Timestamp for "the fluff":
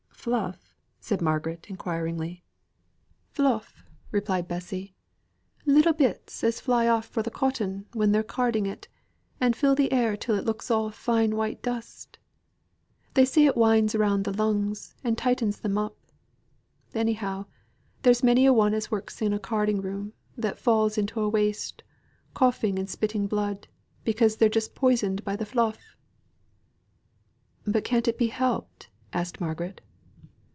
25.35-25.79